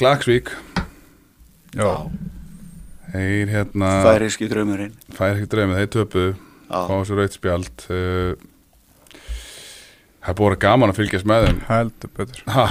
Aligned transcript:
Klagsvík 0.00 0.48
Já, 1.76 2.08
þeir 3.12 3.50
hérna 3.52 3.90
færiski 4.02 4.48
draumurinn. 4.50 4.94
Fær 5.14 5.36
ekki 5.36 5.50
draumið, 5.52 5.82
þeir 5.82 5.90
töpuðu. 5.94 6.30
Fá 6.70 6.94
þessu 6.94 7.18
raut 7.18 7.36
spjald 7.36 7.84
uh, 7.90 8.32
það 10.20 10.32
er 10.32 10.38
búin 10.40 10.56
að 10.56 10.62
gaman 10.64 10.92
að 10.92 10.98
fylgjast 11.00 11.28
með 11.28 11.46
þeim. 11.46 11.60
Heldur 11.68 12.12
betur. 12.16 12.42
Ha, 12.56 12.64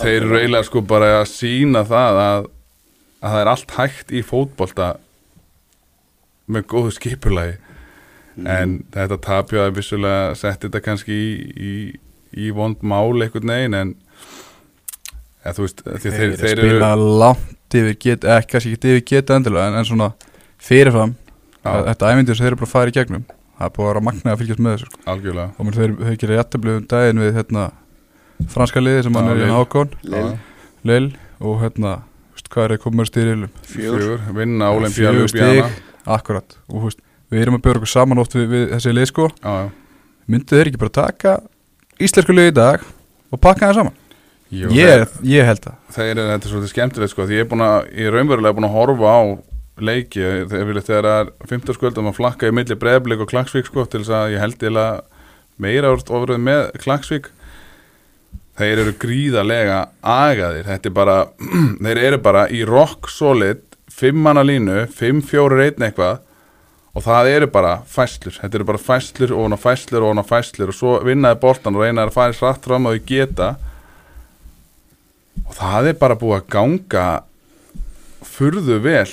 þeir 0.00 0.16
eru 0.20 0.38
eiginlega 0.38 0.68
sko 0.70 0.84
bara 0.94 1.10
að 1.18 1.26
sína 1.32 1.84
það 1.88 2.22
að, 2.22 2.48
að 3.20 3.34
það 3.34 3.42
er 3.42 3.52
allt 3.52 3.76
hægt 3.80 4.14
í 4.14 4.24
fótbolta 4.30 4.88
með 6.46 6.66
góðu 6.72 6.96
skipulagi. 6.96 7.58
En 8.36 8.78
þetta 8.94 9.20
tapjaði 9.24 9.76
vissulega 9.78 10.34
setti 10.36 10.68
þetta 10.68 10.84
kannski 10.84 11.16
í, 11.16 11.36
í, 11.56 11.76
í 12.46 12.50
vond 12.56 12.82
mál 12.84 13.16
einhvern 13.16 13.52
veginn 13.52 13.78
en 13.82 13.96
þú 15.54 15.66
veist, 15.66 15.82
þeir, 15.86 16.00
þeir, 16.02 16.12
Þeir, 16.16 16.36
þeir 16.42 16.58
spila 16.58 16.90
langt 16.96 17.76
yfir 17.76 17.96
get, 18.02 18.24
ekki 18.36 18.52
kannski 18.54 18.74
ekki 18.74 18.92
yfir 18.94 19.06
geta 19.10 19.36
endilega 19.38 19.70
en, 19.70 19.78
en 19.80 19.88
svona 19.88 20.10
fyrirfram. 20.62 21.14
Að, 21.66 21.82
Þetta 21.90 22.12
ævindir 22.12 22.38
sem 22.38 22.46
þeir 22.46 22.52
eru 22.52 22.60
bara 22.60 22.68
að 22.70 22.74
fara 22.76 22.92
í 22.92 22.96
gegnum 22.96 23.26
Það 23.56 23.64
er 23.66 23.72
búið 23.72 23.86
að 23.86 23.88
vera 23.88 24.00
magnaði 24.04 24.32
að 24.34 24.40
fylgjast 24.42 24.60
með 24.60 24.74
þessu 24.74 24.86
sko. 24.90 24.98
algjörlega. 25.12 25.48
Og 25.56 25.66
mér 25.66 25.76
þeir 25.78 25.92
höfðu 25.96 26.18
gerði 26.20 26.36
jættablu 26.36 26.72
um 26.76 26.82
daginn 26.92 27.22
við 27.22 27.30
hérna, 27.38 27.62
franska 28.52 28.82
liði 28.82 29.04
sem 29.06 29.16
hann 29.16 29.30
er 29.32 29.40
í. 29.40 29.46
Hákon. 29.48 29.94
Lill. 30.90 31.06
Og 31.40 31.56
hérna, 31.62 31.92
veist, 32.36 32.50
hvað 32.52 32.66
er 32.66 32.74
að 32.76 32.82
koma 32.84 33.06
stýrilum 33.08 33.54
fjögur. 33.64 34.04
Fjögur, 34.04 34.26
vinna 34.36 34.68
stig, 35.32 35.80
akkurat. 36.04 36.58
Og 36.68 36.84
veist, 36.84 37.00
við 37.32 37.46
erum 37.46 37.56
að 37.56 37.64
bjóra 37.64 37.80
okkur 37.80 37.92
saman 37.94 38.20
oft 38.20 38.36
við, 38.36 38.46
við 38.52 38.66
þessi 38.74 38.92
lið 38.92 39.08
sko. 39.14 39.30
Myndu 40.28 40.52
þeir 40.52 40.70
ekki 40.72 40.82
bara 40.84 40.96
taka 41.00 41.36
íslensku 42.02 42.36
lið 42.36 42.50
í 42.50 42.56
dag 42.60 42.84
og 43.32 43.40
pakka 43.40 43.70
það 43.70 43.80
saman 43.80 43.96
Jú, 44.54 44.70
ég, 44.70 45.04
ég 45.26 45.48
held 45.48 45.64
það. 45.64 45.78
Þeir 45.96 46.10
eru 46.12 46.26
þetta 46.30 46.46
er 46.46 46.52
svolítið 46.52 46.72
skemmtilegt 46.72 47.12
sko 47.12 47.26
því 47.26 47.38
ég 47.38 47.44
er 47.46 47.50
búin 47.50 47.66
að, 47.66 47.78
ég 47.96 48.08
er 48.08 48.14
raunverulega 48.14 48.56
búin 48.56 48.68
að 48.68 48.76
horfa 48.76 49.14
á 49.18 49.22
leiki, 49.76 50.22
þegar 50.48 50.68
vilja 50.70 50.84
þegar 50.86 51.08
það 51.10 51.18
er 51.20 51.50
15 51.50 51.76
skuldum 51.76 52.10
að 52.10 52.18
flakka 52.20 52.48
í 52.48 52.54
milli 52.54 52.76
breyflik 52.80 53.24
og 53.24 53.30
klagsvík 53.32 53.68
sko 53.68 53.84
til 53.90 54.02
þess 54.04 54.14
að 54.16 54.36
ég 54.36 54.44
held 54.44 54.58
til 54.60 54.72
að 54.80 55.00
meira 55.60 55.90
ofröð 55.92 56.40
með 56.46 56.62
klagsvík 56.84 57.28
þeir 58.56 58.82
eru 58.84 58.94
gríðarlega 59.02 59.80
agaðir, 60.00 60.68
þetta 60.70 60.88
er 60.88 60.96
bara 60.96 61.16
þeir 61.84 62.02
eru 62.06 62.20
bara 62.24 62.46
í 62.48 62.62
rock 62.68 63.10
solid 63.12 63.64
fimm 63.92 64.22
manna 64.24 64.44
línu, 64.46 64.86
fimm 64.92 65.20
fjóri 65.24 65.60
reytn 65.60 65.86
eitthvað 65.88 66.22
og 66.96 67.04
það 67.04 67.30
eru 67.34 67.48
bara 67.52 67.76
fæslur, 67.84 68.38
þetta 68.40 68.58
eru 68.58 68.68
bara 68.70 68.80
fæslur 68.80 69.34
og 69.36 69.56
fæslur 69.60 70.08
og 70.08 70.24
fæslur 70.24 70.72
og 70.72 70.76
svo 70.76 70.98
vinnaði 71.04 71.40
boltan 71.42 71.76
og 71.76 71.84
reynaði 71.84 72.08
að 72.08 72.16
fara 72.16 72.38
hratt 72.40 72.64
fram 72.64 72.88
og 72.88 72.96
þau 72.96 73.08
geta 73.10 73.50
og 75.46 75.54
það 75.56 75.90
er 75.92 75.98
bara 76.00 76.18
búið 76.18 76.36
að 76.40 76.48
ganga 76.56 77.06
furðu 78.26 78.78
vel 78.84 79.08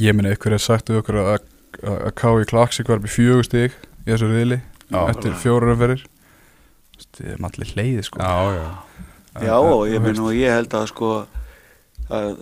ég 0.00 0.16
meni 0.16 0.34
ykkur 0.34 0.56
er 0.56 0.62
sagt 0.62 0.90
við 0.90 1.02
okkur 1.02 1.20
að, 1.22 1.30
að, 1.34 1.98
að 2.08 2.14
K.I. 2.18 2.48
Klaksik 2.50 2.90
var 2.90 3.02
fjögur 3.06 3.46
stig 3.46 3.74
í 4.04 4.10
þessu 4.12 4.30
riðli 4.30 4.60
Já. 4.90 5.00
eftir 5.10 5.36
fjórar 5.40 5.74
umferðir 5.74 6.04
það 7.14 7.32
er 7.34 7.46
allir 7.48 7.72
hleyði 7.74 8.04
sko 8.06 8.22
já, 8.22 8.34
já, 8.54 8.66
Já, 9.42 9.56
og 9.58 9.88
ég 9.90 10.02
minn 10.02 10.20
og 10.22 10.34
ég 10.36 10.54
held 10.54 10.74
að 10.78 10.88
sko 10.92 11.10
að 12.14 12.36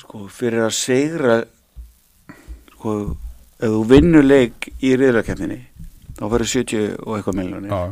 sko 0.00 0.22
fyrir 0.32 0.64
að 0.64 0.74
segra 0.76 1.36
sko 2.76 2.94
ef 3.56 3.72
þú 3.72 3.82
vinnur 3.90 4.24
leik 4.24 4.70
í 4.84 4.94
riðlakefninni 4.96 5.58
þá 6.16 6.24
fyrir 6.32 6.50
70 6.52 6.86
og 7.04 7.18
eitthvað 7.18 7.38
miljónir 7.40 7.72
já. 7.72 7.82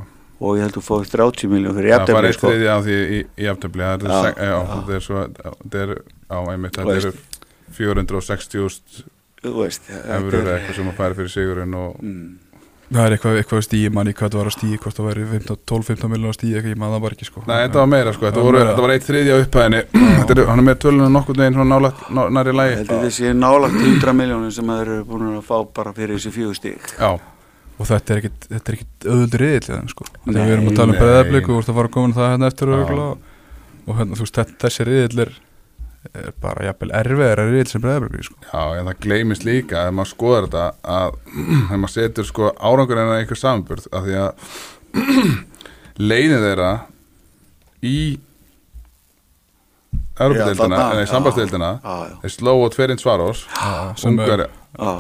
Og 0.45 0.59
ég 0.59 0.67
held 0.67 0.75
að 0.75 0.79
þú 0.79 0.85
fóðist 0.91 1.17
30 1.17 1.51
miljón 1.55 1.77
fyrir 1.79 1.95
það 1.97 2.15
var 2.19 2.29
eitt 2.31 2.39
sko. 2.39 2.53
þriði 2.53 2.69
á 2.71 2.79
því 2.85 2.99
í, 3.01 3.21
í 3.45 3.51
aftöfli 3.55 3.87
það 3.89 3.95
er, 3.95 4.15
Já, 4.15 4.23
seg- 4.29 4.39
já, 4.45 4.53
já. 4.53 4.61
það 4.75 4.95
er 4.99 5.05
svo 5.09 5.25
það 5.41 5.81
er, 5.85 5.95
á 6.31 6.39
einmitt, 6.55 6.79
það 6.79 6.95
eru 7.01 7.13
460 7.79 9.05
þú 9.45 9.59
veist 9.61 9.85
þetta 9.91 10.17
efur 10.21 10.35
er- 10.39 10.41
eða 10.45 10.57
eitthvað 10.59 10.79
sem 10.81 10.89
að 10.91 10.99
færi 11.01 11.17
fyrir 11.21 11.33
sigurinn 11.35 11.75
og 11.77 11.97
mm, 12.01 12.25
það 12.95 13.07
er 13.09 13.15
eitthvað, 13.17 13.39
eitthvað 13.41 13.63
stíi 13.67 13.91
manni 13.93 14.13
hvað 14.17 14.31
það 14.35 14.41
var 14.41 14.49
að 14.51 14.55
stíi 14.57 14.79
hvort 14.85 14.99
það 14.99 15.09
væri 15.11 15.25
12-15 15.43 16.13
miljonar 16.13 16.37
stíi 16.37 16.53
eitthvað 16.55 16.73
ég 16.75 16.81
maður 16.81 16.95
það 16.97 17.05
bara 17.05 17.17
ekki 17.19 17.29
sko. 17.29 17.43
Nei, 17.49 17.57
þetta 17.65 17.81
var 17.83 17.91
meira 17.93 18.13
sko, 18.15 18.25
þetta, 18.29 18.35
Það 18.35 18.45
var 18.45 18.49
voru, 18.49 18.59
meira. 18.61 18.71
þetta 18.71 18.85
var 18.87 18.95
eitt 18.95 19.07
þriði 19.09 19.35
á 19.35 19.37
upphæðinni. 19.45 19.81
Þetta 20.25 20.35
er, 20.39 20.43
hann 20.49 20.61
er 20.63 20.67
með 20.69 20.77
tölunum 20.85 21.13
nokkur 21.19 21.37
veginn 21.41 21.57
svona 21.59 21.75
nálagt, 21.75 22.05
ná, 22.17 22.21
næri 22.33 22.53
ég 22.53 22.57
lægi 22.61 22.77
held 22.79 22.93
að 22.95 23.03
þessi 23.05 23.33
nálagt 23.37 23.75
100 23.81 24.15
miljónir 24.21 24.53
sem 24.57 24.71
þeir 24.73 24.83
eru 24.95 25.05
búin 25.11 25.27
að 25.35 25.43
fá 25.49 25.57
bara 25.77 25.93
fyrir 25.97 26.17
þessi 26.17 26.33
fjögur 26.33 26.57
stík 26.61 26.95
Já, 26.97 27.11
og 27.75 27.89
þetta 27.89 28.15
er 28.15 28.21
ekkit, 28.23 28.45
þetta 28.51 28.71
er 28.71 28.77
ekkit 28.79 29.07
öðuldi 29.15 29.41
riðil 29.41 29.65
þeim, 29.69 29.89
sko. 29.91 30.07
þegar 30.27 30.45
við 30.47 30.55
erum 30.57 30.69
að 30.71 30.77
tala 30.79 30.93
um 30.93 30.99
nei. 30.99 31.03
beðablik 31.05 31.49
og 31.49 31.55
þú 31.55 31.63
ert 31.63 31.73
að 31.73 31.79
fara 31.81 31.91
að 31.91 31.97
koma 31.97 32.19
það 32.19 32.31
hérna 32.33 32.51
eftir 32.53 32.73
örugglega 32.75 33.09
og, 33.09 33.33
og 33.89 33.99
hérna, 33.99 34.19
þú 34.19 34.27
veist, 34.27 34.39
þetta- 34.39 34.61
þessi 34.65 34.87
riðil 34.89 35.25
er, 35.25 35.33
er 36.15 36.29
bara 36.45 36.67
jafnvel 36.69 36.93
erfiðar 37.01 37.43
að 37.43 37.51
riðil 37.55 37.71
sem 37.73 37.85
beðablik 37.85 38.29
sko. 38.29 38.37
já, 38.47 38.63
en 38.79 38.91
það 38.91 39.01
gleymist 39.07 39.49
líka 39.49 39.87
ef 39.89 39.97
maður 39.99 40.13
skoðar 40.13 40.47
þetta 40.47 40.67
að 40.99 41.19
ef 41.73 41.75
maður 41.75 41.95
setur 41.97 42.31
sko 42.31 42.53
árangur 42.61 43.03
en 43.03 43.15
einhver 43.17 43.41
samanburð 43.43 43.89
af 43.91 44.07
því 44.07 44.21
að 44.23 44.31
leiðin 46.13 46.47
þeirra 46.47 46.71
í 47.85 47.99
Európa-deildina, 50.15 50.79
eða 50.95 51.03
í 51.03 51.11
sambandsdeildina 51.11 51.69
já, 51.83 51.95
þeir 52.23 52.33
slóu 52.37 52.69
Tverin 52.71 53.01
Svarós 53.03 53.41
sem 53.99 54.19
er 54.23 54.45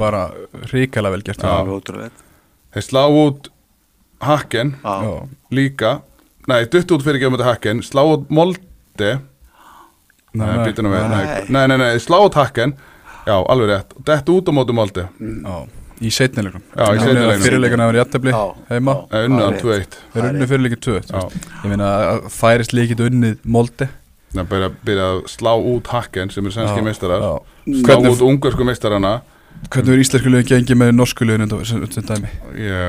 bara 0.00 0.24
ríkala 0.72 1.12
vel 1.14 1.22
gert 1.26 1.44
Já. 1.44 1.62
ótrúlega 1.62 2.10
þeir 2.74 2.86
slá 2.88 3.02
út 3.10 3.50
Hakken 4.24 4.74
Já, 4.82 4.94
Já. 5.04 5.14
líka. 5.54 5.92
Nei, 6.48 6.64
dutt 6.70 6.90
út 6.94 7.04
fyrir 7.04 7.22
gefum 7.22 7.36
þetta 7.38 7.50
Hakken 7.52 7.82
slá 7.84 8.02
út 8.08 8.26
Molde. 8.32 8.60
Nei, 10.34 10.50
nei, 10.50 10.72
nei. 10.74 11.08
nei, 11.08 11.46
nei, 11.48 11.66
nei, 11.70 11.78
nei, 11.78 11.94
slá 12.02 12.18
út 12.24 12.34
Hakken 12.34 12.74
já, 13.24 13.36
alveg 13.38 13.68
rétt, 13.70 13.92
dett 14.04 14.28
út 14.28 14.48
á 14.50 14.52
móti 14.52 14.74
Molde. 14.76 15.06
Já, 15.20 15.56
í 16.04 16.10
setnilegnum 16.12 16.62
Já, 16.74 16.88
í 16.90 16.98
seinni 17.00 17.22
leiknum. 17.22 17.44
fyrirleikana 17.46 17.86
var 17.90 17.98
jættabli 18.00 18.32
heima. 18.70 18.96
Unnaðan 19.14 19.60
rétt. 19.60 19.94
2-1 19.94 20.16
þeir 20.16 20.26
unnu 20.30 20.48
fyrirleikið 20.50 20.80
2 20.88 20.96
Já. 21.12 21.20
ég 21.62 21.68
meina 21.70 21.90
að 22.10 22.26
færist 22.34 22.74
líkit 22.76 23.04
unnið 23.06 23.38
moldi 23.46 23.88
það 24.34 24.74
byrja, 24.82 25.06
að 25.12 25.20
slá 25.30 25.52
út 25.54 25.86
Hakken 25.94 26.32
sem 26.34 26.46
er 26.50 26.56
sænski 26.56 26.82
Já, 26.82 26.86
meistarar. 26.88 27.26
Slá 27.70 27.94
út 28.10 28.24
ungarsku 28.26 28.66
meistarana 28.66 29.14
hvernig 29.70 29.94
er 29.94 30.02
íslensku 30.04 30.30
liðin 30.32 30.48
gengið 30.50 30.78
með 30.80 30.90
norsku 30.96 31.26
liðin 31.28 31.52
sem, 31.68 31.84
sem 31.94 32.06
dæmi? 32.08 32.30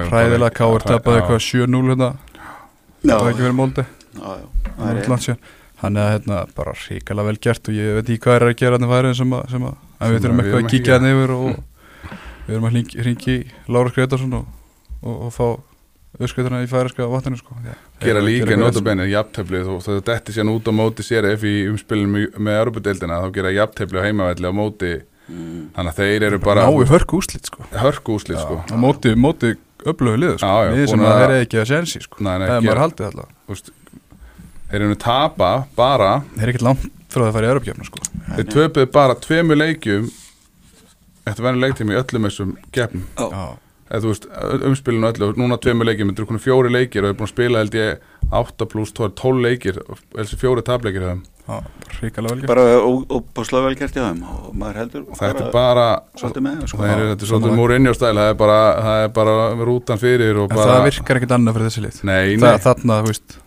Hræðilega 0.09 0.51
káir 0.57 0.85
tapaði 0.85 1.21
eitthvað 1.21 1.43
7-0 1.45 1.91
hérna. 1.91 2.09
Já, 3.05 3.11
það 3.13 3.21
var 3.21 3.31
ekki 3.33 3.45
verið 3.45 3.59
er 4.89 4.99
er 5.05 5.21
síðan. 5.27 5.39
hann 5.83 5.97
er 6.01 6.11
hérna 6.15 6.39
bara 6.55 6.73
ríkala 6.79 7.25
vel 7.27 7.37
gert 7.43 7.69
og 7.69 7.75
ég 7.77 7.97
veit 7.99 8.09
ekki 8.09 8.23
hvað 8.25 8.35
er 8.39 8.45
að 8.49 8.55
gera 8.61 8.79
hann 8.79 8.89
færið 8.89 9.15
sem 9.19 9.33
að, 9.37 9.45
sem 9.51 9.65
að, 9.69 9.77
en 9.99 10.13
við 10.15 10.23
þurfum 10.23 10.39
að 10.41 10.45
eitthvað 10.45 10.63
að 10.65 10.71
kíkja 10.73 10.97
hann 10.97 11.07
yfir 11.11 11.33
og 11.35 11.47
við 12.45 12.55
erum 12.55 12.67
að 12.69 12.75
hringi, 12.75 12.99
hringi 13.05 13.35
Lára 13.75 13.91
Skretarsson 13.93 14.37
og, 14.39 14.45
og, 15.01 15.15
og 15.27 15.33
fá 15.35 15.47
öskreitarna 16.25 16.61
í 16.63 16.69
færiska 16.71 17.05
vatninu 17.11 17.37
sko. 17.41 17.57
Já, 17.65 17.73
gera 18.05 18.21
líka 18.23 18.45
eitthvað 18.47 18.61
notabenni 18.63 19.09
jafntöfli 19.11 19.61
og 19.67 19.81
það 19.83 19.99
detti 20.07 20.35
síðan 20.37 20.53
út 20.55 20.69
á 20.71 20.73
móti 20.79 21.03
í 21.51 21.55
umspilum 21.73 22.15
í- 22.21 22.29
með 22.39 22.59
Europadeildina 22.61 23.17
þá 23.19 23.27
gera 23.35 23.51
jafntöfli 23.57 23.99
á 23.99 24.05
heimavelli 24.07 24.47
á 24.47 24.53
móti 24.55 24.93
þannig 25.29 25.91
að 25.91 25.99
þeir 25.99 26.23
eru 26.29 26.39
bara 26.43 26.65
ná 26.67 26.75
við 26.77 26.91
hörku 26.93 27.17
úslit 27.21 27.47
sko. 27.49 27.65
hörku 27.73 28.17
úslið 28.19 28.41
sko 28.43 28.59
á 28.61 28.75
móti, 28.77 29.15
móti 29.17 29.53
öflögu 29.85 30.19
lið 30.21 30.35
sko. 30.37 30.45
Já, 30.49 30.67
já, 30.69 30.75
lið 30.75 30.87
sem 30.91 30.99
að 31.05 31.15
þeir 31.15 31.25
eru 31.29 31.39
ekki 31.45 31.59
að 31.61 31.67
sensi 31.71 32.01
sko. 32.05 32.19
Nei, 32.25 32.35
nei, 32.39 32.45
eða 32.47 32.59
gera- 32.61 32.67
maður 32.69 32.83
haldið 32.83 33.07
alltaf 33.09 33.73
þeir 34.71 34.81
eru 34.85 34.95
tapa 35.01 35.49
bara 35.77 36.11
þeir 36.35 36.43
eru 36.45 36.53
ekkert 36.55 36.65
langt 36.67 36.85
frá 37.09 37.21
það 37.21 37.27
að 37.29 37.35
fara 37.37 37.45
í 37.47 37.51
Europakefna 37.53 37.85
sko. 37.89 37.99
þeir 38.35 38.47
töpuðu 38.55 38.91
bara 38.95 39.15
tveimu 39.25 39.57
leikjum 39.59 40.07
eftir 41.25 41.45
verið 41.45 41.61
leiktími 41.65 41.95
í 41.95 41.99
öllum 42.01 42.27
þessum 42.29 42.55
keppnum 42.75 43.05
Já. 43.17 43.29
eða 43.89 44.01
þú 44.03 44.09
veist, 44.11 44.25
umspilinu 44.69 45.09
öllu 45.11 45.29
núna 45.39 45.57
tveimu 45.61 45.85
leikjum, 45.87 46.11
þetta 46.11 46.21
eru 46.23 46.29
konum 46.31 46.43
fjóri 46.43 46.73
leikir 46.73 47.01
og 47.01 47.05
þeir 47.05 47.13
eru 47.13 47.17
búin 47.21 47.29
að 47.29 47.33
spila 47.33 47.61
held 47.63 47.77
ég 47.79 48.11
8 48.41 48.67
pluss 48.69 48.93
12 48.97 49.41
leikir 49.45 49.79
og 49.89 50.01
þessi 50.17 50.37
fjóri 50.41 50.65
tapleikir 50.65 51.05
þeim 51.05 51.23
Bara 51.45 52.63
óbúslega 52.81 53.63
vel 53.67 53.75
gert 53.79 53.95
í 53.95 54.01
þeim 54.01 54.21
og 54.25 54.49
maður 54.57 54.79
heldur 54.81 55.03
þetta 55.15 55.43
er 55.45 55.51
bara 55.53 55.85
svolítið 56.17 56.43
með 56.45 56.55
þeim, 56.57 56.69
sko. 56.71 56.79
það 56.81 56.89
er, 56.89 57.01
þetta 57.01 57.05
er 57.05 57.25
Já, 57.25 57.29
svolítið 57.29 57.31
svona- 57.31 57.57
Mourinho 57.59 57.93
stæl 57.95 58.13
það 58.17 58.29
er 58.31 58.37
bara, 58.41 58.59
það 58.85 59.03
er 59.05 59.11
bara 59.19 59.35
rútan 59.69 60.01
fyrir 60.01 60.39
og 60.41 60.49
en 60.49 60.55
bara, 60.57 60.71
það 60.73 60.87
virkar 60.89 61.19
ekkert 61.21 61.35
annað 61.37 61.57
fyrir 61.57 61.69
þessi 61.69 61.83
lið. 61.85 61.99
Nei, 62.09 62.23
nei, 62.35 62.45
það, 62.45 62.59
þarna, 62.65 62.97
þú 63.05 63.11
veist 63.13 63.37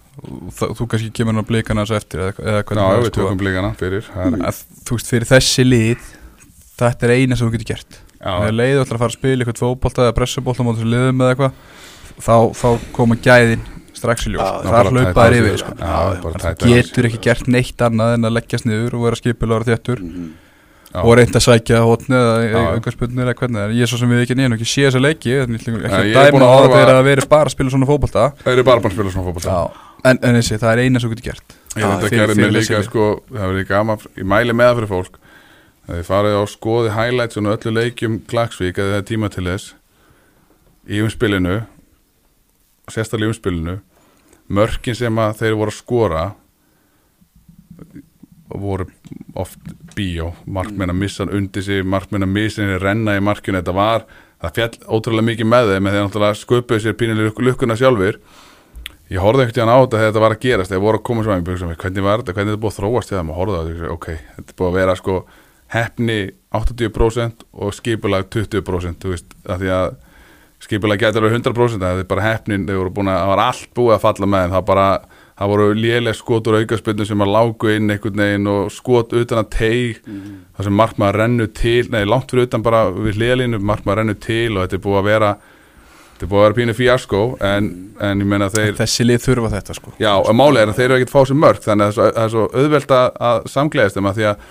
það, 0.59 0.75
þú 0.79 0.87
kannski 0.95 1.11
kemur 1.19 1.35
hann 1.35 1.43
að 1.45 1.49
blika 1.51 1.75
hans 1.79 1.93
eftir 1.99 2.23
eða, 2.25 2.35
eða 2.39 2.59
já, 2.59 2.65
hvernig 2.71 2.85
það 2.85 2.99
er, 2.99 3.05
við 3.09 3.15
tökum 3.19 3.41
blíkana 3.43 3.73
fyrir 3.79 4.07
það 4.09 4.27
er, 4.39 4.47
að, 4.49 4.63
þú 4.89 4.99
veist, 4.99 5.11
fyrir 5.13 5.29
þessi 5.35 5.67
lið 5.69 6.09
þetta 6.79 7.09
er 7.09 7.15
eina 7.19 7.37
sem 7.39 7.49
þú 7.49 7.57
getur 7.59 7.71
gert. 7.75 7.99
Þegar 8.19 8.49
já, 8.49 8.57
leiðu 8.59 8.81
ætlar 8.83 8.97
að 8.99 9.03
fara 9.05 9.13
að 9.13 9.19
spila 9.19 9.45
eitthvað 9.45 9.63
fótbolta 9.63 10.07
eða 10.07 10.15
pressubólta 10.17 10.63
á 10.67 10.71
þessu 10.73 10.89
liðum 10.91 11.23
eða 11.23 11.35
eitthvað 11.35 11.53
þá, 12.19 12.37
þá 12.59 12.69
koma 12.97 13.19
gæðin 13.23 13.63
strax 13.99 14.27
í 14.29 14.35
ljós, 14.35 14.65
tæta 14.65 15.21
á 15.21 15.37
yfir 15.39 15.59
sko. 15.61 15.73
Já, 15.79 15.95
bara 16.23 16.23
Þannig 16.23 16.35
að 16.35 16.45
tæta 16.45 16.51
á 16.51 16.59
þú 16.59 16.69
sig. 16.69 16.77
getur 16.89 17.09
ekki 17.11 17.21
gert 17.29 17.49
neitt 17.55 17.85
annað 17.89 18.15
en 18.19 18.29
að 18.31 18.37
leggjast 18.39 18.69
niður 18.71 18.95
og 18.99 19.09
vera 19.09 19.19
skipulegar 19.23 19.67
þéttur. 19.73 20.05
Já. 20.89 21.03
og 21.05 21.19
reynda 21.19 21.37
að 21.37 21.45
sækja 21.45 21.79
hótni 21.85 22.17
eða 22.17 22.61
einhver 22.73 22.95
spurning 22.95 23.21
eða 23.21 23.35
hvernig 23.37 23.75
ég 23.77 23.85
er 23.85 23.91
svo 23.91 23.99
sem 24.01 24.09
við 24.09 24.23
ekki 24.25 24.37
nýjum 24.39 24.55
ekki 24.57 24.65
sé 24.71 24.87
þessa 24.87 25.01
leiki 25.05 25.35
ekki 25.45 25.75
að 25.85 25.99
er 26.01 26.33
dæma 26.33 26.47
að 26.47 26.49
á 26.49 26.61
þegar 26.73 26.93
að 26.95 27.09
veri 27.11 27.25
bara 27.29 27.45
að 27.45 27.53
spila 27.53 27.73
svona 27.75 27.89
fótbolta 27.91 28.23
þeir 28.41 28.53
eru 28.55 28.65
bara 28.65 28.81
að 28.81 28.95
spila 28.97 29.13
svona 29.13 29.27
fótbolta 29.29 29.53
Já, 29.53 29.59
en, 30.09 30.21
en 30.25 30.39
þessi, 30.39 30.57
það 30.63 30.73
er 30.73 30.81
eina 30.87 31.03
sem 31.05 31.13
getur 31.13 31.27
gert 31.29 31.57
Ég 31.77 31.85
veit 31.85 31.93
að 31.93 32.07
fyrir- 32.07 32.23
gerði 32.23 32.37
fyrir 32.39 32.41
mig 32.41 32.57
líka 32.57 32.81
leysili. 32.81 32.89
sko, 32.89 33.05
það 33.37 33.61
gaman, 33.69 34.07
ég 34.17 34.29
mæli 34.33 34.57
með 34.57 34.71
það 34.71 34.79
fyrir 34.81 34.91
fólk 34.95 35.21
að 35.85 35.93
þið 36.01 36.09
farið 36.09 36.39
á 36.41 36.43
skoði 36.57 36.95
highlights 36.97 37.37
og 37.43 37.51
öllu 37.53 37.75
leikjum 37.83 38.17
Klagsvík 38.33 38.81
að 38.81 38.89
það 38.95 38.97
er 39.03 39.07
tíma 39.13 39.29
til 39.37 39.45
þess 39.45 39.69
í 40.89 41.05
umspilinu 41.05 41.59
sérstaklega 42.89 43.29
í 43.29 43.33
umspilinu 43.35 43.77
mörkin 44.49 44.97
sem 44.97 45.21
að 45.21 45.41
þeir 45.43 45.59
voru 45.61 45.75
að 45.75 45.79
skora 45.79 46.25
voru 48.49 48.89
oft 49.37 49.73
bíó. 49.95 50.33
Markmenn 50.49 50.95
að 50.95 51.01
missa 51.03 51.29
undir 51.29 51.65
sig 51.65 51.85
markmenn 51.85 52.25
að 52.25 52.35
missa 52.35 52.65
henni 52.65 52.79
renna 52.81 53.19
í 53.19 53.25
markinu. 53.25 53.61
Þetta 53.61 53.77
var, 53.77 54.07
það 54.41 54.55
fjall 54.59 54.71
ótrúlega 54.89 55.29
mikið 55.31 55.51
með 55.53 55.73
þeim 55.73 55.89
en 55.89 55.97
þeir 55.97 56.07
náttúrulega 56.07 56.39
sköpuðu 56.43 56.85
sér 56.85 56.97
pínuleg 56.99 57.43
lukkuna 57.45 57.77
sjálfur 57.79 58.23
ég 59.09 59.23
horfði 59.25 59.47
ekkert 59.47 59.59
í 59.59 59.63
hann 59.63 59.73
á 59.73 59.79
þetta 59.81 59.99
þegar 59.99 60.11
þetta 60.11 60.23
var 60.25 60.35
að 60.35 60.43
gerast. 60.45 60.73
Þegar 60.73 60.85
voru 60.85 61.01
að 61.01 61.05
koma 61.09 61.25
svo 61.25 61.35
að 61.35 61.45
hvernig 61.83 62.05
var 62.05 62.23
þetta, 62.23 62.35
hvernig 62.37 62.53
þetta 62.53 62.63
búið 62.65 62.73
að 62.73 62.79
þróast 62.79 63.13
þegar 63.13 63.29
maður 63.29 63.41
horfði 63.41 63.59
á 63.59 63.63
þetta, 63.69 63.93
ok, 63.95 64.09
þetta 64.37 64.57
búið 64.59 64.69
að 64.69 64.79
vera 64.79 64.97
sko 64.99 65.17
hefni 65.69 66.19
80% 66.59 67.47
og 67.53 67.77
skipulag 67.77 68.29
20% 68.33 69.05
þú 69.05 69.13
veist, 69.15 69.35
af 69.49 69.61
því 69.63 69.73
að 69.77 69.89
skipulag 70.63 71.01
getur 71.01 71.23
alveg 71.25 71.39
100% 71.39 71.83
það 71.83 72.03
er 72.03 72.09
bara 72.11 72.27
hefnin, 72.27 72.67
þeir 72.67 72.81
voru 72.81 72.95
búin 72.99 73.11
að, 73.13 73.21
það 73.23 73.33
var 73.33 73.43
allt 73.45 73.69
búið 73.79 73.95
að 73.95 74.05
falla 74.07 74.31
með 74.31 74.45
þeim, 74.45 74.55
það 74.57 74.65
bara, 74.71 74.87
það 75.39 75.53
voru 75.53 75.69
léleg 75.79 76.19
skot 76.19 76.51
úr 76.51 76.59
aukaspilnum 76.63 77.09
sem 77.09 77.23
að 77.23 77.35
lágu 77.37 77.71
inn 77.75 77.93
einhvern 77.95 78.25
veginn 78.25 78.51
og 78.55 78.73
skot 78.75 79.15
utan 79.15 79.43
að 79.45 79.53
teig 79.55 80.01
það 80.09 80.67
sem 80.67 80.81
markmaður 80.81 81.21
rennu 81.23 81.47
til, 81.55 81.85
nei, 81.95 82.03
langt 82.09 82.33
fyrir 82.33 82.49
utan 82.49 82.67
bara 82.67 82.89
við 82.91 83.21
hliðalínu, 83.21 83.63
markmaður 83.63 84.03
rennu 84.03 84.19
til 84.19 84.57
og 84.57 84.65
þetta 84.65 84.79
er 84.81 84.85
búið 84.89 85.01
að 85.03 85.09
vera 85.13 85.33
þetta 86.19 86.27
er 86.27 86.31
búið 86.33 86.41
að 86.43 86.47
vera 86.49 86.59
pínu 86.59 86.75
fíasko 86.75 87.21
en, 87.47 87.69
en 88.03 88.23
ég 88.25 88.27
meina 88.27 88.49
þeir 88.51 88.75
Þessi 88.81 89.07
lið 89.07 89.21
þurfa 89.29 89.53
þetta 89.53 89.77
sko. 89.79 89.93
Já, 90.03 90.17
og 90.19 90.35
málið 90.35 90.65
er 90.65 90.73
að 90.73 90.81
þeir 90.81 90.89
eru 90.89 90.97
ekkert 90.99 91.15
fá 91.15 91.21
sér 91.29 91.39
mörg 91.39 91.63
þannig 91.63 91.87
að 91.87 92.01
það 92.01 92.19
er 92.25 92.33
svo, 92.33 92.47
er 92.49 92.65
auðvelt 92.65 92.95
að, 92.97 93.07
að 93.31 93.47
samgleðast 93.55 93.99
þeim 93.99 94.11
að 94.11 94.19
því 94.19 94.27
að 94.33 94.49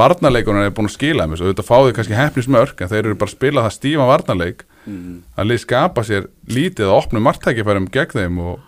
varnarleikunar 0.00 0.64
er 0.70 0.72
búin 0.72 0.88
að 0.88 0.96
skila 0.96 1.26
þeim 1.26 1.34
þessu, 1.34 1.44
auðvitað 1.50 1.68
fá 1.68 1.76
þau 1.76 1.94
kannski 1.98 2.16
hefnismörg 2.16 2.80
en 2.80 2.92
þeir 2.94 3.02
eru 3.02 3.18
bara 3.20 3.28
að 3.28 3.36
spila 3.36 3.64
það 3.66 3.76
stíma 3.76 4.08
varnarleik 4.08 4.64
að 4.88 5.46
lið 5.50 5.60
skapa 5.64 6.02
sér 6.06 6.28
lítið 6.48 6.88
að 6.88 6.96
opna 6.96 7.20
margtækifærum 7.26 7.88
gegn 7.92 8.14
þeim 8.16 8.38
og 8.42 8.60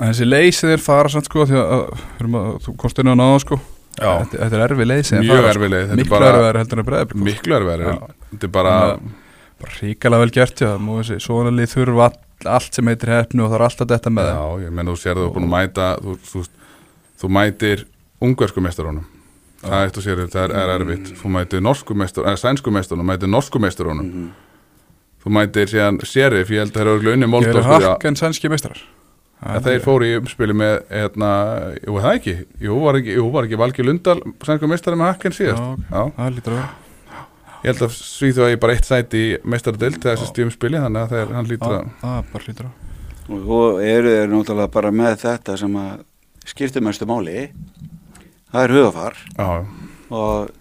þessi 0.00 0.26
leysi 0.28 0.68
þeir 0.70 0.82
fara 0.84 1.08
samt 1.12 1.28
sko 1.28 1.46
því 1.48 1.56
að, 1.60 1.72
að, 2.20 2.50
þú 2.64 2.74
komst 2.80 3.00
inn 3.02 3.10
á 3.12 3.16
náða 3.16 3.40
sko. 3.44 3.58
Þetta, 3.96 4.36
þetta 4.36 4.56
er 4.58 4.62
erfið 4.66 4.88
leysi 4.90 5.18
Mjög 5.22 5.46
erfið 5.54 5.70
leið, 5.72 5.86
er 5.94 5.96
Miklu 6.02 6.12
bara- 6.12 6.32
erfið 6.36 6.58
heldur 6.60 6.80
en 6.82 6.86
breiðablik 6.90 7.22
miklu 7.30 7.54
er 7.56 7.64
verið 7.64 7.86
Já. 7.88 7.96
þetta 8.32 8.44
er 8.44 8.52
bara, 8.52 8.74
Bara 9.56 9.72
ríkala 9.80 10.18
vel 10.20 10.30
gert 10.36 10.60
já. 10.60 10.70
Svona 11.24 11.52
lið 11.56 11.70
þurfa 11.72 12.08
all, 12.10 12.18
allt 12.58 12.76
sem 12.76 12.90
heitir 12.92 13.08
hefnu 13.14 13.46
og 13.46 13.48
það 13.54 13.56
er 13.56 13.64
alltaf 13.70 13.88
þetta 13.94 14.12
með 14.12 14.28
já, 14.28 14.42
ég 14.66 14.74
menn 14.76 14.90
þú 14.92 14.96
sér 15.00 15.16
þú 15.16 15.24
er 15.24 15.32
búin 15.38 15.46
að 15.48 15.54
mæta 15.56 15.86
þú, 16.04 16.16
þú, 16.28 16.42
þú 17.22 17.30
mætir 17.38 17.86
ungversku 18.20 18.60
mestarunum 18.68 19.06
það 19.64 19.78
er 19.80 19.88
eitt 19.88 19.96
og 19.96 20.04
sér, 20.04 20.20
það 20.28 20.42
er, 20.44 20.52
er 20.60 20.74
erfitt. 20.76 21.08
Þú 21.16 21.32
mætir 21.32 21.64
norsku 21.64 21.96
mestarunum, 21.96 22.34
eða 22.34 22.42
sænsku 22.44 22.74
mestarunum 22.76 23.08
mætir 23.14 23.32
norsku 23.32 23.58
mestarunum 23.64 24.10
þú 25.26 25.34
mætir 25.34 25.72
síðan 25.72 25.98
sheriff, 26.06 26.52
ég 26.54 26.62
held 26.62 26.70
að 26.72 26.78
það 26.78 26.92
eru 26.94 27.12
unni 27.16 27.26
Ég 27.26 27.26
er 27.26 27.32
Moldósku, 27.34 27.80
já, 27.82 27.88
hakk 27.90 28.06
en 28.06 28.18
sænski 28.20 28.52
meistrar 28.52 28.80
En 29.46 29.60
þeir 29.60 29.82
fóru 29.84 30.06
í 30.08 30.14
umspili 30.16 30.54
með, 30.56 30.78
hérna, 30.88 31.28
jú 31.84 31.98
það 32.00 32.14
ekki, 32.16 32.34
jú 32.64 32.78
var 32.86 32.96
ekki, 33.02 33.16
jú, 33.18 33.26
var 33.34 33.46
ekki 33.46 33.58
Valgi 33.60 33.84
Lundal, 33.84 34.16
sænska 34.46 34.70
meistari 34.70 34.96
með 34.96 35.10
hakken 35.12 35.34
síðast. 35.36 35.60
Já. 35.60 35.90
Já, 35.92 36.06
Það 36.16 36.30
lítur 36.38 36.54
að 36.54 36.60
vera. 36.62 36.72
Ég 37.66 37.68
held 37.68 37.82
að 37.84 37.94
Svíþjóð 37.98 38.46
að 38.46 38.50
ég 38.54 38.62
bara 38.62 38.76
eitt 38.78 38.88
sæti 38.88 39.20
í 39.20 39.28
meistaradeild 39.44 40.00
þegar 40.00 40.16
þessi 40.16 40.30
stíumspili, 40.30 40.80
þannig 40.80 41.02
að 41.02 41.14
þeir, 41.14 41.32
hann 41.36 41.50
lítur 41.50 41.74
Já, 41.74 41.78
að, 41.78 41.94
Það 42.00 42.32
bara 42.32 42.48
lítur 42.48 42.70
að 42.70 42.82
og 43.26 43.80
eru 43.82 44.12
þeir 44.14 44.28
náttúrulega 44.30 44.70
bara 44.76 44.92
með 44.94 45.16
þetta 45.24 45.56
sem 45.58 45.72
að 45.80 46.04
skiptir 46.46 46.84
mestu 46.86 47.08
máli. 47.10 47.48
Það 48.52 48.60
er 48.62 48.74
hugafar 48.76 49.16
já, 49.34 49.48
og, 50.14 50.52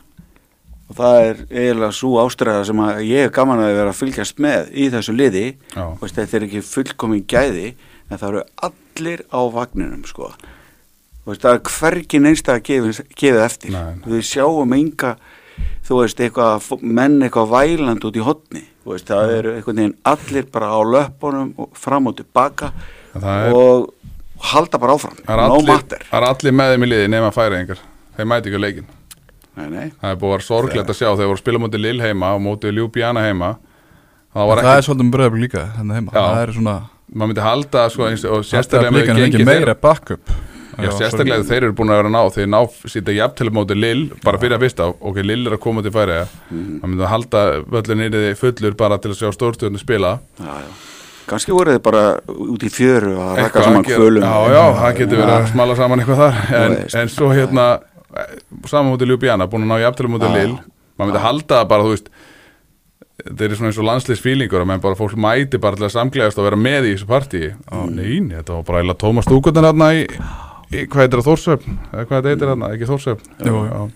og 0.90 0.98
það 1.00 1.22
er 1.22 1.40
eiginlega 1.50 1.92
svo 1.98 2.12
ástræða 2.22 2.66
sem 2.70 2.82
að 2.86 3.00
ég 3.08 3.28
er 3.28 3.34
gaman 3.34 3.64
að 3.64 3.78
vera 3.80 3.94
að 3.94 4.02
fylgjast 4.02 4.42
með 4.44 4.70
í 4.74 4.90
þessu 4.94 5.16
liði. 5.16 5.46
Veist, 6.02 6.20
þetta 6.20 6.38
er 6.38 6.48
ekki 6.50 6.66
fullkomin 6.66 7.26
gæði 7.30 7.72
en 8.10 8.20
það 8.20 8.28
eru 8.30 8.44
allir 8.70 9.26
á 9.34 9.42
vagninum 9.56 10.06
sko. 10.10 10.30
Veist, 11.26 11.42
það 11.42 11.58
er 11.58 11.64
hvergi 11.80 12.22
neins 12.22 12.46
að 12.46 12.62
gefa, 12.70 13.08
gefa 13.18 13.48
eftir. 13.48 13.74
Nei. 13.74 13.98
við 14.06 14.28
sjáum 14.30 14.78
enga 14.78 15.16
þú 15.86 16.00
veist, 16.02 16.22
eitthvað, 16.22 16.72
menn 16.82 17.22
eitthvað 17.24 17.52
væland 17.54 18.06
út 18.06 18.18
í 18.18 18.24
hotni 18.26 18.66
veist, 18.86 19.10
það 19.10 19.34
eru 19.40 19.54
einhvern 19.56 19.82
veginn 19.82 19.96
allir 20.12 20.50
bara 20.54 20.70
á 20.70 20.80
löpunum 20.86 21.54
og 21.62 21.78
fram 21.80 22.10
og 22.12 22.18
tilbaka 22.20 22.72
er, 23.16 23.54
og 23.54 23.90
halda 24.52 24.80
bara 24.82 24.98
áfram. 24.98 25.18
No 25.26 25.62
matter. 25.66 26.04
það 26.10 26.20
er 26.20 26.28
allir 26.30 26.56
með 26.56 26.74
þeim 26.74 26.86
í 26.86 26.92
liði 26.92 27.12
nema 27.14 27.32
færiðingar, 27.34 27.82
þeir 28.18 28.30
mæti 28.30 28.52
ekki 28.52 28.62
leikin. 28.62 28.90
Nei, 29.58 29.68
nei. 29.70 29.88
Það 30.02 30.10
er 30.12 30.20
búið 30.22 30.32
að 30.32 30.36
vera 30.36 30.48
sorglegt 30.50 30.90
að 30.90 31.00
sjá, 31.00 31.08
þeir 31.16 31.30
voru 31.30 31.38
að 31.40 31.44
spila 31.44 31.60
móti 31.66 31.82
Lill 31.82 32.02
heima 32.04 32.34
og 32.36 32.42
móti 32.46 32.72
Ljúbjana 32.76 33.24
heima, 33.28 33.54
það 34.36 34.50
var 34.52 34.62
Það 34.64 34.72
er 34.72 34.78
ekki, 34.80 34.88
svolítið 34.90 35.06
með 35.08 35.16
breiðablik 35.18 35.46
líka 35.48 35.64
Þannig 35.78 35.96
heima 36.00 36.12
Já. 36.16 36.26
Það 36.26 36.42
er 36.48 36.54
svona 36.60 36.76
maður 37.16 37.30
myndi 37.32 37.44
halda, 37.46 37.82
sko, 37.94 38.06
eins, 38.10 38.24
og 38.26 38.42
Sérstaklega 38.42 38.52
sérstaklega 38.52 38.92
með 38.92 39.02
ekki 39.06 39.16
gengið 39.22 39.40
þeirra. 39.46 39.60
meira 39.60 39.76
backup 39.86 40.34
Já, 40.76 40.90
sérstaklega 40.98 41.46
þeir 41.48 41.64
eru 41.70 41.76
búin 41.78 41.92
að 41.94 42.00
vera 42.02 42.10
að 42.10 42.16
ná 42.18 42.34
þeir 42.36 42.48
ná 42.52 42.58
sýta 42.92 43.14
jafn 43.16 43.36
til 43.40 43.52
móti 43.56 43.78
Lill 43.80 44.02
bara 44.26 44.40
fyrir 44.42 44.58
að 44.58 44.66
fyrsta, 44.66 44.88
ok, 45.00 45.20
Lill 45.24 45.46
er 45.48 45.54
að 45.56 45.62
koma 45.64 45.84
til 45.86 45.94
færi 45.96 46.18
Mhm. 46.50 46.82
það 46.82 46.90
myndi 46.92 47.06
að 47.06 47.14
halda 47.14 47.44
völlin 47.72 48.02
nýriði 48.04 48.34
fullur 48.42 48.76
bara 48.76 48.98
til 48.98 49.12
að 49.14 49.22
sjá 49.22 49.32
stórstjórnum 49.38 49.80
spila 49.80 50.12
Já, 50.42 50.52
já. 50.66 50.68
kannski 51.30 51.52
voru 51.56 51.78
þið 51.78 51.82
bara 51.88 52.04
út 52.28 52.64
í 52.68 52.70
fjöru 52.76 53.14
að 53.24 53.38
raka 53.40 53.64
saman 53.64 53.86
að 53.86 53.94
kvölum 53.94 54.26
Já, 54.26 54.36
já, 54.52 54.64
það 54.82 54.98
getur 55.00 55.18
verið 55.24 55.36
að 55.38 55.48
smala 55.54 55.76
saman 55.80 56.00
eitthvað 56.04 56.20
þar 56.26 56.36
en, 56.66 56.76
en 57.02 57.08
svo 57.16 57.30
hérna 57.32 57.70
saman 58.70 58.94
móti 58.94 59.10
Ljúbjana, 59.10 59.50
búin 59.52 59.68
að 59.68 59.74
ná 59.74 59.84
jafn 59.84 60.00
til 60.00 60.12
móti 60.14 60.30
Já. 60.30 60.36
Lill 60.40 60.56
maður 60.96 61.10
myndi 61.10 61.20
að 61.20 61.28
halda 61.28 61.60
það 61.60 61.68
bara, 61.72 61.86
þú 61.86 61.94
veist 61.96 62.10
þeir 63.26 63.46
eru 63.48 63.58
svona 63.58 63.72
eins 63.72 63.80
og 63.80 63.88
landsliðsfílingur 63.90 64.64
að 64.64 64.72
bara 64.84 65.00
fólk 65.00 65.20
mæti 65.20 65.60
bara 65.62 65.80
til 65.80 65.88
að 65.88 65.94
samglegast 65.96 66.40
og 66.40 66.48
vera 66.50 66.60
með 66.60 66.90
í 66.90 66.96
þessu 66.96 67.10
partíi 67.10 67.52
á 67.72 67.78
nein, 67.88 68.32
þetta 68.32 68.58
var 68.58 68.66
bara 68.68 68.82
eða 68.84 68.98
Tómas 69.02 69.28
Stúkutin 69.28 69.68
hérna 69.68 69.92
í, 69.96 70.06
í 70.72 70.86
hvað 70.86 71.06
heitir 71.06 71.22
það 71.22 71.30
Þórsöfn 71.30 71.78
eða 71.92 72.08
hvað 72.10 72.30
heitir 72.32 72.52
hérna, 72.52 72.72
ekki 72.76 72.90
Þórsöfn 72.92 73.94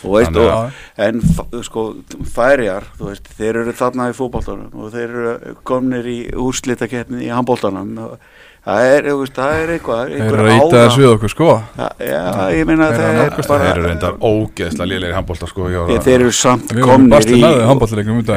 og 0.00 0.14
veist, 0.14 0.30
Þannig 0.30 0.46
og, 0.46 0.78
en 1.04 1.64
sko, 1.66 1.84
færijar, 2.32 2.86
þú 2.96 3.10
veist, 3.10 3.32
þeir 3.36 3.60
eru 3.64 3.74
þarna 3.76 4.06
í 4.08 4.14
fótboltanum 4.16 4.78
og 4.80 4.94
þeir 4.94 5.10
eru 5.10 5.56
komnir 5.68 6.08
í 6.08 6.18
úrslitakeppni 6.40 7.26
í 7.26 7.32
handboltanum 7.34 7.98
og 8.06 8.14
það 8.60 8.86
er, 8.90 9.06
þú 9.08 9.14
veist, 9.20 9.34
það 9.38 9.54
er 9.60 9.70
eitthvað 9.74 10.00
einhver 10.10 10.40
eru 10.40 10.50
að 10.50 10.56
íta 10.56 10.80
þessu 10.84 11.00
við 11.00 11.08
okkur 11.14 11.32
sko. 11.32 11.46
Það- 11.76 12.02
já, 12.10 12.24
ég 12.52 12.60
eru 12.60 12.84
að 12.84 12.92
það 12.98 13.20
er 13.20 13.30
þeir 13.40 13.70
eru 13.70 13.84
reyndar 13.86 14.18
ógeðslega 14.20 14.90
lélegir 14.90 15.16
handbólta 15.16 15.48
sko 15.50 15.68
ég 15.70 15.78
var 15.80 15.90
ég, 15.94 16.00
að- 16.00 16.04
þeir 16.08 16.20
eru 16.20 16.34
samt 16.40 16.74
komnir 16.84 17.30
í 17.30 17.40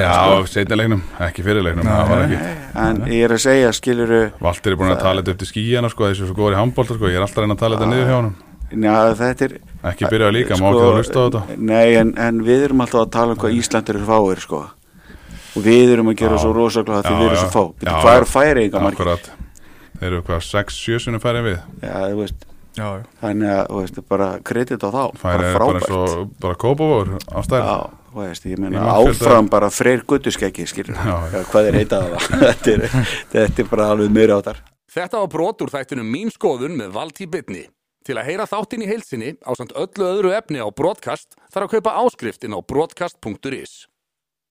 Já, 0.04 0.16
setni 0.48 0.80
leiknum, 0.80 1.02
ekki 1.28 1.44
fyrir 1.44 1.64
leiknum 1.68 1.84
Nei, 1.84 1.94
það 1.94 2.10
var 2.10 2.24
nei. 2.24 2.38
ekki. 2.38 2.56
En 2.86 2.96
ég 3.12 3.24
er 3.28 3.36
að 3.36 3.44
segja, 3.44 3.74
skiluru 3.76 4.22
Valtir 4.42 4.72
er 4.72 4.80
búin 4.80 4.96
að 4.96 5.02
tala 5.04 5.22
þetta 5.22 5.32
upp 5.36 5.44
til 5.44 5.48
skíjana 5.52 5.90
sko, 5.92 6.08
þessu 6.10 6.28
svo 6.32 6.36
góður 6.40 6.56
í 6.56 6.62
handbólta 6.64 6.96
sko, 6.98 7.06
ég 7.12 7.20
er 7.20 7.22
alltaf 7.28 7.38
að 7.38 7.44
reyna 7.46 7.56
að 7.58 7.64
tala 7.64 7.78
þetta 7.78 7.92
niður 7.92 8.08
hjá 8.08 8.18
honum. 8.22 8.36
Já, 8.74 9.14
þetta 9.14 9.46
er 9.46 9.58
Ekki 9.84 10.08
byrja 10.10 10.32
líka, 10.32 10.56
má 10.56 10.72
Sko, 10.72 10.72
ekki 10.72 10.80
það 10.80 10.88
að 10.88 10.98
hlusta 10.98 11.20
á 11.20 11.24
þetta? 11.28 11.58
Nei, 11.60 11.96
en, 12.00 12.14
en 12.18 12.40
við 12.48 12.64
erum 12.70 12.82
alltaf 12.82 13.02
að 13.04 13.12
tala 13.12 13.36
um 13.36 13.38
hvað 13.44 13.58
Íslandur 13.60 13.96
eru 14.00 14.08
fáir, 14.08 14.40
sko. 14.40 14.62
Og 15.54 15.62
við 15.68 15.92
erum 15.94 16.10
að 16.10 16.16
gera 16.24 16.38
Já. 16.40 16.42
svo 16.42 16.54
rosaklega 16.56 17.04
því 17.04 17.18
við 17.20 17.28
erum 17.28 17.42
svo 17.44 17.52
fá. 17.54 17.64
Hvað 17.84 18.16
eru 18.18 18.30
færi 18.32 18.64
einhver 18.64 18.82
margir? 18.88 19.20
Eru 20.04 20.24
hvað, 20.26 20.44
6-7 20.50 21.06
sinni 21.06 21.22
færið 21.24 21.40
en 21.42 21.48
við? 21.48 21.62
Já, 21.84 21.96
þú 22.12 22.20
veist, 22.20 22.50
Já, 22.74 22.86
já. 22.98 23.02
Þannig 23.22 23.52
að, 23.54 23.68
þú 23.70 23.82
veist, 23.84 23.98
bara 24.10 24.28
kredit 24.42 24.82
á 24.82 24.90
þá, 24.90 25.04
Færið 25.22 25.44
bara 25.44 25.50
er 25.50 25.60
bara 25.60 25.98
og 26.00 26.32
bara 26.42 26.58
kópavóður 26.58 27.12
á 27.30 27.40
stærð. 27.46 27.68
Já, 27.70 27.78
þú 28.10 28.22
veist, 28.24 28.48
ég 28.50 28.62
meina 28.64 28.86
áfram 28.96 29.50
bara 29.54 29.70
freyr 29.70 30.02
guttuskeggi, 30.10 30.66
skilur 30.70 30.98
hvað 30.98 31.70
er 31.70 31.78
heitað 31.78 32.08
það? 32.16 32.26
Þetta, 32.48 32.74
er, 32.74 33.14
þetta 33.36 33.64
er 33.64 33.70
bara 33.70 33.92
alveg 33.94 34.34
á 34.34 34.40
þar 34.50 34.64
Þetta 34.94 35.22
var 35.22 35.32
brot 35.34 35.64
úr 35.66 35.74
þættinum 35.74 36.10
Mín 36.14 36.34
skoðun 36.34 36.76
með 36.78 36.92
Valtí 36.98 37.30
Bitni. 37.30 37.64
Til 38.04 38.18
að 38.20 38.28
heyra 38.28 38.50
þáttinn 38.50 38.84
í 38.84 38.90
heilsinni 38.90 39.32
á 39.42 39.52
samt 39.56 39.72
öllu 39.80 40.06
öðru 40.10 40.34
efni 40.36 40.60
á 40.60 40.68
broadcast 40.74 41.38
þarf 41.54 41.70
að 41.70 41.76
kaupa 41.78 41.94
áskriftin 42.04 42.54
á 42.54 42.60
broadcast.is. 42.60 43.86